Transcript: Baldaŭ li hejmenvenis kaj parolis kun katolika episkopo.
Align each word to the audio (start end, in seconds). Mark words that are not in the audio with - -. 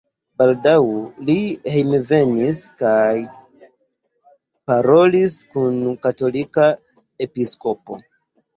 Baldaŭ 0.41 0.77
li 1.27 1.35
hejmenvenis 1.73 2.61
kaj 2.81 3.13
parolis 4.73 5.39
kun 5.53 5.79
katolika 6.09 6.69
episkopo. 7.31 8.03